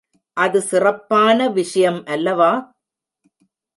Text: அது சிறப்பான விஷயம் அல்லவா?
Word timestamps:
அது 0.37 0.61
சிறப்பான 0.61 1.49
விஷயம் 1.49 2.01
அல்லவா? 2.05 2.51